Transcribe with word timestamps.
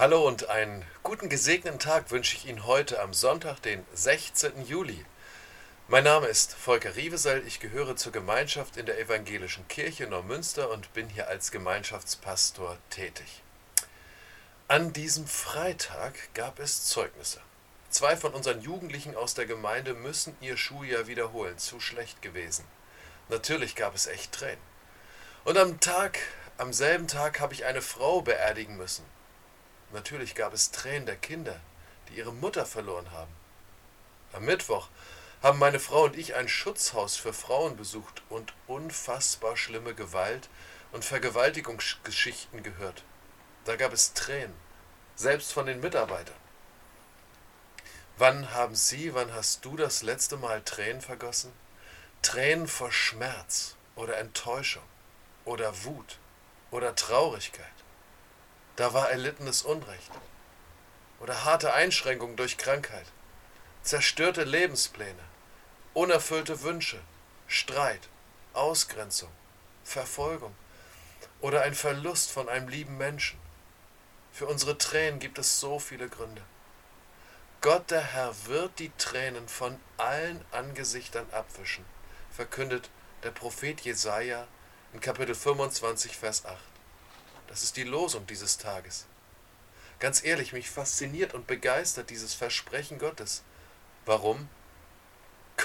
Hallo 0.00 0.26
und 0.26 0.48
einen 0.48 0.82
guten 1.02 1.28
gesegneten 1.28 1.78
Tag 1.78 2.10
wünsche 2.10 2.34
ich 2.34 2.46
Ihnen 2.46 2.64
heute 2.64 3.02
am 3.02 3.12
Sonntag, 3.12 3.60
den 3.60 3.84
16. 3.92 4.64
Juli. 4.64 5.04
Mein 5.88 6.04
Name 6.04 6.26
ist 6.26 6.54
Volker 6.54 6.96
Rievesel, 6.96 7.46
ich 7.46 7.60
gehöre 7.60 7.96
zur 7.96 8.10
Gemeinschaft 8.10 8.78
in 8.78 8.86
der 8.86 8.98
Evangelischen 8.98 9.68
Kirche 9.68 10.06
Neumünster 10.06 10.70
und 10.70 10.90
bin 10.94 11.10
hier 11.10 11.28
als 11.28 11.50
Gemeinschaftspastor 11.50 12.78
tätig. 12.88 13.42
An 14.68 14.94
diesem 14.94 15.26
Freitag 15.26 16.32
gab 16.32 16.60
es 16.60 16.86
Zeugnisse. 16.86 17.42
Zwei 17.90 18.16
von 18.16 18.32
unseren 18.32 18.62
Jugendlichen 18.62 19.14
aus 19.14 19.34
der 19.34 19.44
Gemeinde 19.44 19.92
müssen 19.92 20.34
ihr 20.40 20.56
Schuljahr 20.56 21.08
wiederholen, 21.08 21.58
zu 21.58 21.78
schlecht 21.78 22.22
gewesen. 22.22 22.64
Natürlich 23.28 23.76
gab 23.76 23.94
es 23.94 24.06
echt 24.06 24.32
Tränen. 24.32 24.64
Und 25.44 25.58
am 25.58 25.78
Tag, 25.78 26.20
am 26.56 26.72
selben 26.72 27.06
Tag 27.06 27.38
habe 27.38 27.52
ich 27.52 27.66
eine 27.66 27.82
Frau 27.82 28.22
beerdigen 28.22 28.78
müssen. 28.78 29.04
Natürlich 29.92 30.34
gab 30.34 30.52
es 30.52 30.70
Tränen 30.70 31.06
der 31.06 31.16
Kinder, 31.16 31.60
die 32.08 32.14
ihre 32.14 32.32
Mutter 32.32 32.64
verloren 32.66 33.10
haben. 33.10 33.32
Am 34.32 34.44
Mittwoch 34.44 34.88
haben 35.42 35.58
meine 35.58 35.80
Frau 35.80 36.04
und 36.04 36.16
ich 36.16 36.34
ein 36.34 36.48
Schutzhaus 36.48 37.16
für 37.16 37.32
Frauen 37.32 37.76
besucht 37.76 38.22
und 38.28 38.52
unfassbar 38.66 39.56
schlimme 39.56 39.94
Gewalt 39.94 40.48
und 40.92 41.04
Vergewaltigungsgeschichten 41.04 42.62
gehört. 42.62 43.02
Da 43.64 43.76
gab 43.76 43.92
es 43.92 44.12
Tränen, 44.12 44.54
selbst 45.16 45.52
von 45.52 45.66
den 45.66 45.80
Mitarbeitern. 45.80 46.36
Wann 48.18 48.52
haben 48.52 48.74
Sie, 48.74 49.14
wann 49.14 49.32
hast 49.32 49.64
du 49.64 49.76
das 49.76 50.02
letzte 50.02 50.36
Mal 50.36 50.62
Tränen 50.62 51.00
vergossen? 51.00 51.52
Tränen 52.22 52.68
vor 52.68 52.92
Schmerz 52.92 53.76
oder 53.96 54.18
Enttäuschung 54.18 54.82
oder 55.46 55.84
Wut 55.84 56.18
oder 56.70 56.94
Traurigkeit. 56.94 57.66
Da 58.80 58.94
war 58.94 59.10
erlittenes 59.10 59.60
Unrecht. 59.60 60.10
Oder 61.20 61.44
harte 61.44 61.74
Einschränkungen 61.74 62.36
durch 62.36 62.56
Krankheit, 62.56 63.04
zerstörte 63.82 64.44
Lebenspläne, 64.44 65.22
unerfüllte 65.92 66.62
Wünsche, 66.62 66.98
Streit, 67.46 68.08
Ausgrenzung, 68.54 69.28
Verfolgung. 69.84 70.54
Oder 71.42 71.60
ein 71.60 71.74
Verlust 71.74 72.30
von 72.30 72.48
einem 72.48 72.68
lieben 72.68 72.96
Menschen. 72.96 73.38
Für 74.32 74.46
unsere 74.46 74.78
Tränen 74.78 75.20
gibt 75.20 75.38
es 75.38 75.60
so 75.60 75.78
viele 75.78 76.08
Gründe. 76.08 76.40
Gott 77.60 77.90
der 77.90 78.14
Herr 78.14 78.34
wird 78.46 78.78
die 78.78 78.92
Tränen 78.96 79.46
von 79.46 79.78
allen 79.98 80.42
Angesichtern 80.52 81.26
abwischen, 81.32 81.84
verkündet 82.30 82.88
der 83.24 83.30
Prophet 83.30 83.82
Jesaja 83.82 84.48
in 84.94 85.00
Kapitel 85.00 85.34
25, 85.34 86.16
Vers 86.16 86.46
8. 86.46 86.79
Das 87.50 87.64
ist 87.64 87.76
die 87.76 87.84
Losung 87.84 88.28
dieses 88.28 88.58
Tages. 88.58 89.06
Ganz 89.98 90.24
ehrlich, 90.24 90.52
mich 90.52 90.70
fasziniert 90.70 91.34
und 91.34 91.48
begeistert 91.48 92.08
dieses 92.08 92.32
Versprechen 92.32 92.98
Gottes. 92.98 93.42
Warum? 94.06 94.48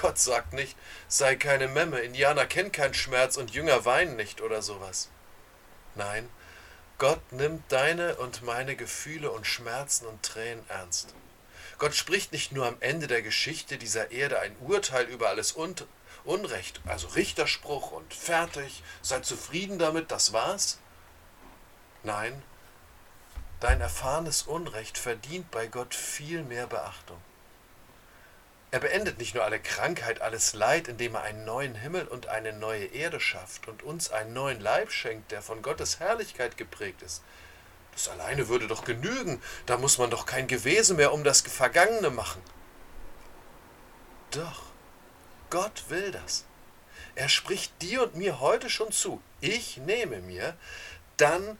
Gott 0.02 0.18
sagt 0.18 0.52
nicht, 0.54 0.76
sei 1.08 1.36
keine 1.36 1.68
Memme, 1.68 2.00
Indianer 2.00 2.48
kennen 2.48 2.72
keinen 2.72 2.96
Schmerz 2.96 3.38
und 3.38 3.52
Jünger 3.52 3.86
weinen 3.86 4.16
nicht 4.16 4.42
oder 4.42 4.64
sowas. 4.64 5.10
Nein, 5.94 6.28
Gott 6.98 7.32
nimmt 7.32 7.72
deine 7.72 8.16
und 8.16 8.42
meine 8.42 8.76
Gefühle 8.76 9.32
und 9.32 9.46
Schmerzen 9.46 10.08
und 10.08 10.24
Tränen 10.24 10.68
ernst. 10.70 11.14
Gott 11.78 11.94
spricht 11.94 12.32
nicht 12.32 12.52
nur 12.52 12.66
am 12.66 12.78
Ende 12.80 13.06
der 13.06 13.22
Geschichte 13.22 13.78
dieser 13.78 14.10
Erde 14.12 14.40
ein 14.40 14.58
Urteil 14.58 15.06
über 15.06 15.30
alles 15.30 15.56
Unrecht, 16.24 16.82
also 16.86 17.08
Richterspruch 17.10 17.92
und 17.92 18.12
fertig, 18.12 18.82
sei 19.04 19.20
zufrieden 19.20 19.78
damit, 19.78 20.10
das 20.10 20.34
war's. 20.34 20.80
Nein, 22.06 22.44
dein 23.60 23.82
erfahrenes 23.82 24.44
Unrecht 24.44 25.00
verdient 25.00 25.50
bei 25.50 25.66
Gott 25.66 25.96
viel 25.96 26.44
mehr 26.44 26.68
Beachtung. 26.68 27.20
Er 28.70 28.80
beendet 28.80 29.18
nicht 29.18 29.34
nur 29.34 29.44
alle 29.44 29.60
Krankheit, 29.60 30.22
alles 30.22 30.54
Leid, 30.54 30.88
indem 30.88 31.16
er 31.16 31.24
einen 31.24 31.46
neuen 31.46 31.74
Himmel 31.74 32.08
und 32.08 32.28
eine 32.28 32.54
neue 32.54 32.86
Erde 32.86 33.20
schafft 33.20 33.68
und 33.68 33.82
uns 33.82 34.12
einen 34.12 34.34
neuen 34.34 34.60
Leib 34.60 34.92
schenkt, 34.92 35.32
der 35.32 35.42
von 35.42 35.64
Gottes 35.64 36.00
Herrlichkeit 36.00 36.58
geprägt 36.58 37.02
ist. 37.02 37.24
Das 37.94 38.08
alleine 38.08 38.50
würde 38.50 38.68
doch 38.68 38.84
genügen, 38.84 39.42
da 39.66 39.78
muss 39.78 39.98
man 39.98 40.12
doch 40.12 40.28
kein 40.28 40.48
Gewesen 40.48 40.98
mehr 40.98 41.12
um 41.12 41.24
das 41.24 41.42
Vergangene 41.42 42.12
machen. 42.12 42.42
Doch, 44.32 44.62
Gott 45.50 45.86
will 45.88 46.12
das. 46.12 46.44
Er 47.16 47.30
spricht 47.30 47.82
dir 47.82 48.04
und 48.04 48.16
mir 48.16 48.42
heute 48.42 48.70
schon 48.70 48.92
zu. 48.92 49.22
Ich 49.40 49.78
nehme 49.78 50.20
mir 50.20 50.56
dann 51.18 51.58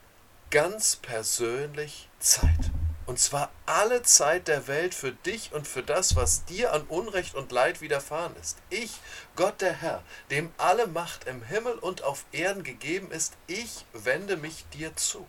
ganz 0.52 0.96
persönlich 0.96 2.10
Zeit. 2.20 2.72
Und 3.06 3.20
zwar 3.20 3.52
alle 3.68 4.02
Zeit 4.02 4.48
der 4.48 4.68
Welt 4.68 4.96
für 4.96 5.12
dich 5.12 5.54
und 5.54 5.68
für 5.68 5.84
das, 5.84 6.16
was 6.16 6.46
dir 6.46 6.74
an 6.74 6.84
Unrecht 6.88 7.36
und 7.36 7.52
Leid 7.52 7.82
widerfahren 7.82 8.36
ist. 8.38 8.58
Ich, 8.72 9.00
Gott 9.36 9.62
der 9.62 9.74
Herr, 9.74 10.04
dem 10.32 10.52
alle 10.58 10.88
Macht 10.88 11.26
im 11.26 11.44
Himmel 11.44 11.74
und 11.74 12.04
auf 12.04 12.26
Erden 12.32 12.64
gegeben 12.64 13.12
ist, 13.12 13.34
ich 13.46 13.86
wende 13.94 14.38
mich 14.38 14.66
dir 14.74 14.96
zu. 14.96 15.28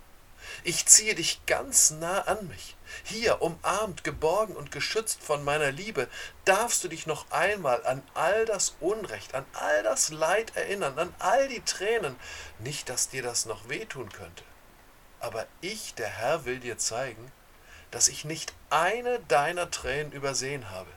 Ich 0.65 0.87
ziehe 0.87 1.15
dich 1.15 1.45
ganz 1.47 1.91
nah 1.91 2.23
an 2.23 2.49
mich. 2.49 2.77
Hier, 3.05 3.43
umarmt, 3.43 4.05
geborgen 4.05 4.57
und 4.57 4.71
geschützt 4.71 5.23
von 5.23 5.45
meiner 5.45 5.73
Liebe, 5.73 6.09
darfst 6.45 6.85
du 6.85 6.89
dich 6.89 7.07
noch 7.07 7.31
einmal 7.31 7.85
an 7.85 8.03
all 8.15 8.47
das 8.47 8.77
Unrecht, 8.81 9.35
an 9.35 9.45
all 9.53 9.83
das 9.83 10.11
Leid 10.11 10.57
erinnern, 10.57 10.99
an 10.99 11.15
all 11.19 11.49
die 11.49 11.63
Tränen. 11.63 12.17
Nicht, 12.59 12.89
dass 12.89 13.09
dir 13.09 13.23
das 13.23 13.45
noch 13.45 13.69
wehtun 13.69 14.09
könnte. 14.11 14.45
Aber 15.27 15.49
ich, 15.61 15.93
der 15.95 16.07
Herr, 16.07 16.45
will 16.45 16.61
dir 16.61 16.79
zeigen, 16.79 17.33
dass 17.91 18.07
ich 18.07 18.25
nicht 18.25 18.55
eine 18.71 19.19
deiner 19.27 19.73
Tränen 19.73 20.13
übersehen 20.13 20.71
habe. 20.71 20.91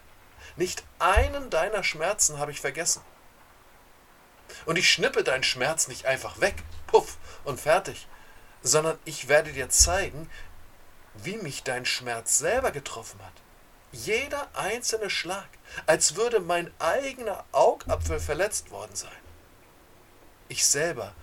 Nicht 0.56 0.84
einen 1.00 1.50
deiner 1.50 1.84
Schmerzen 1.84 2.38
habe 2.38 2.52
ich 2.52 2.62
vergessen. 2.62 3.02
Und 4.68 4.78
ich 4.78 4.88
schnippe 4.88 5.24
deinen 5.24 5.42
Schmerz 5.42 5.88
nicht 5.88 6.06
einfach 6.06 6.40
weg, 6.42 6.62
puff 6.86 7.18
und 7.44 7.60
fertig, 7.60 8.08
sondern 8.62 9.00
ich 9.04 9.30
werde 9.30 9.52
dir 9.52 9.70
zeigen, 9.70 10.30
wie 11.16 11.38
mich 11.38 11.64
dein 11.64 11.88
Schmerz 11.88 12.38
selber 12.38 12.70
getroffen 12.70 13.20
hat. 13.26 13.34
Jeder 13.92 14.48
einzelne 14.54 15.10
Schlag, 15.10 15.48
als 15.88 16.16
würde 16.16 16.40
mein 16.40 16.72
eigener 16.78 17.46
Augapfel 17.52 18.20
verletzt 18.20 18.70
worden 18.70 18.96
sein. 18.96 19.10
Ich 20.50 20.68
selber 20.68 21.16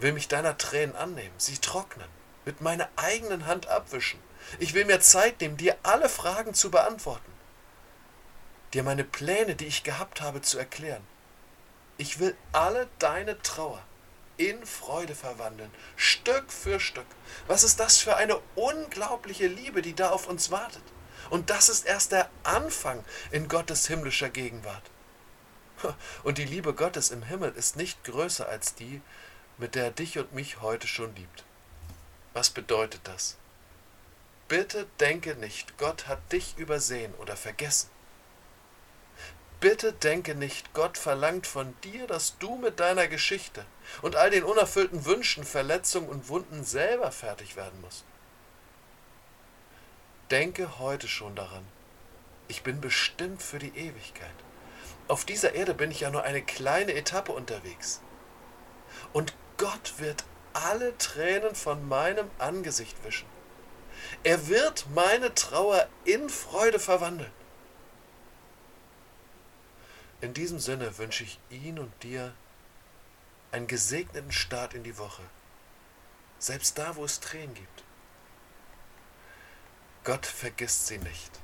will 0.00 0.12
mich 0.12 0.26
deiner 0.26 0.58
Tränen 0.58 0.96
annehmen, 0.96 1.34
sie 1.38 1.58
trocknen, 1.58 2.08
mit 2.44 2.60
meiner 2.60 2.88
eigenen 2.96 3.46
Hand 3.46 3.68
abwischen. 3.68 4.20
Ich 4.58 4.74
will 4.74 4.84
mir 4.84 5.00
Zeit 5.00 5.40
nehmen, 5.40 5.56
dir 5.56 5.76
alle 5.82 6.08
Fragen 6.08 6.54
zu 6.54 6.70
beantworten, 6.70 7.32
dir 8.72 8.82
meine 8.82 9.04
Pläne, 9.04 9.54
die 9.54 9.66
ich 9.66 9.84
gehabt 9.84 10.20
habe, 10.20 10.42
zu 10.42 10.58
erklären. 10.58 11.02
Ich 11.96 12.18
will 12.18 12.36
alle 12.52 12.88
deine 12.98 13.40
Trauer 13.42 13.82
in 14.36 14.66
Freude 14.66 15.14
verwandeln, 15.14 15.70
Stück 15.96 16.50
für 16.50 16.80
Stück. 16.80 17.06
Was 17.46 17.62
ist 17.62 17.78
das 17.78 17.98
für 17.98 18.16
eine 18.16 18.40
unglaubliche 18.56 19.46
Liebe, 19.46 19.80
die 19.80 19.94
da 19.94 20.10
auf 20.10 20.28
uns 20.28 20.50
wartet? 20.50 20.82
Und 21.30 21.50
das 21.50 21.68
ist 21.68 21.86
erst 21.86 22.12
der 22.12 22.28
Anfang 22.42 23.04
in 23.30 23.48
Gottes 23.48 23.86
himmlischer 23.86 24.28
Gegenwart. 24.28 24.82
Und 26.22 26.38
die 26.38 26.44
Liebe 26.44 26.74
Gottes 26.74 27.10
im 27.10 27.22
Himmel 27.22 27.52
ist 27.52 27.76
nicht 27.76 28.04
größer 28.04 28.48
als 28.48 28.74
die, 28.74 29.00
mit 29.56 29.74
der 29.74 29.84
er 29.84 29.90
dich 29.90 30.18
und 30.18 30.32
mich 30.32 30.60
heute 30.60 30.86
schon 30.86 31.14
liebt. 31.14 31.44
Was 32.34 32.50
bedeutet 32.50 33.00
das? 33.04 33.36
Bitte 34.48 34.86
denke 35.00 35.36
nicht, 35.36 35.78
Gott 35.78 36.06
hat 36.08 36.32
dich 36.32 36.58
übersehen 36.58 37.14
oder 37.14 37.36
vergessen. 37.36 37.88
Bitte 39.60 39.94
denke 39.94 40.34
nicht, 40.34 40.74
Gott 40.74 40.98
verlangt 40.98 41.46
von 41.46 41.74
dir, 41.82 42.06
dass 42.06 42.36
du 42.38 42.56
mit 42.56 42.80
deiner 42.80 43.08
Geschichte 43.08 43.64
und 44.02 44.16
all 44.16 44.28
den 44.30 44.44
unerfüllten 44.44 45.06
Wünschen, 45.06 45.44
Verletzungen 45.44 46.10
und 46.10 46.28
Wunden 46.28 46.64
selber 46.64 47.10
fertig 47.10 47.56
werden 47.56 47.80
musst. 47.80 48.04
Denke 50.30 50.78
heute 50.78 51.08
schon 51.08 51.34
daran, 51.34 51.64
ich 52.48 52.62
bin 52.62 52.80
bestimmt 52.80 53.42
für 53.42 53.58
die 53.58 53.74
Ewigkeit. 53.74 54.34
Auf 55.08 55.24
dieser 55.24 55.54
Erde 55.54 55.72
bin 55.72 55.90
ich 55.90 56.00
ja 56.00 56.10
nur 56.10 56.24
eine 56.24 56.42
kleine 56.42 56.92
Etappe 56.92 57.32
unterwegs. 57.32 58.02
Und 59.12 59.34
Gott 59.56 59.94
wird 59.98 60.24
alle 60.54 60.96
Tränen 60.98 61.54
von 61.54 61.86
meinem 61.88 62.30
Angesicht 62.38 62.96
wischen. 63.04 63.28
Er 64.22 64.48
wird 64.48 64.86
meine 64.94 65.34
Trauer 65.34 65.86
in 66.04 66.28
Freude 66.30 66.78
verwandeln. 66.78 67.30
In 70.20 70.32
diesem 70.32 70.58
Sinne 70.58 70.96
wünsche 70.96 71.24
ich 71.24 71.38
Ihnen 71.50 71.78
und 71.78 72.02
dir 72.02 72.32
einen 73.52 73.66
gesegneten 73.66 74.32
Start 74.32 74.74
in 74.74 74.82
die 74.82 74.96
Woche, 74.96 75.22
selbst 76.38 76.78
da, 76.78 76.96
wo 76.96 77.04
es 77.04 77.20
Tränen 77.20 77.54
gibt. 77.54 77.84
Gott 80.02 80.26
vergisst 80.26 80.86
sie 80.86 80.98
nicht. 80.98 81.43